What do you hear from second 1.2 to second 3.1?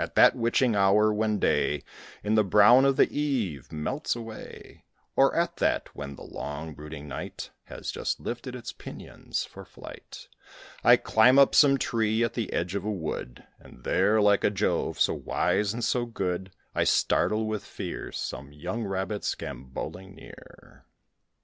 day In the brown of the